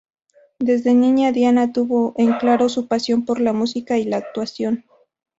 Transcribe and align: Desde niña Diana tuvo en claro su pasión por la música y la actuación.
Desde 0.57 0.95
niña 0.95 1.31
Diana 1.31 1.73
tuvo 1.73 2.15
en 2.17 2.33
claro 2.39 2.69
su 2.69 2.87
pasión 2.87 3.23
por 3.23 3.39
la 3.39 3.53
música 3.53 3.99
y 3.99 4.05
la 4.05 4.17
actuación. 4.17 4.83